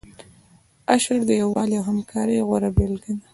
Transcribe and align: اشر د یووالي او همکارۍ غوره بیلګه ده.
اشر 0.95 1.19
د 1.27 1.31
یووالي 1.41 1.75
او 1.79 1.83
همکارۍ 1.89 2.37
غوره 2.47 2.69
بیلګه 2.77 3.11
ده. 3.19 3.25